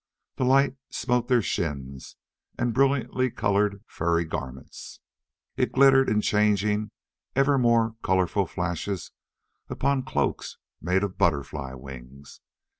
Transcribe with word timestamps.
The 0.37 0.45
light 0.45 0.77
smote 0.89 1.27
their 1.27 1.43
shins 1.43 2.15
and 2.57 2.73
brilliantly 2.73 3.29
colored 3.29 3.83
furry 3.85 4.25
garments. 4.25 4.99
It 5.57 5.73
glittered 5.73 6.09
in 6.09 6.21
changing, 6.21 6.89
ever 7.35 7.59
more 7.59 7.95
colorful 8.01 8.47
flashes 8.47 9.11
upon 9.69 10.01
cloaks 10.01 10.57
made 10.81 11.03
of 11.03 11.19
butterfly 11.19 11.75
wings. 11.75 12.41